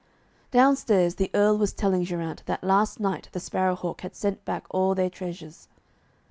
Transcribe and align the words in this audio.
Downstairs 0.49 1.13
the 1.13 1.29
Earl 1.31 1.59
was 1.59 1.73
telling 1.73 2.03
Geraint 2.05 2.41
that 2.47 2.63
last 2.63 2.99
night 2.99 3.29
the 3.33 3.39
Sparrow 3.39 3.75
hawk 3.75 4.01
had 4.01 4.15
sent 4.15 4.43
back 4.45 4.65
all 4.71 4.95
their 4.95 5.11
treasures. 5.11 5.67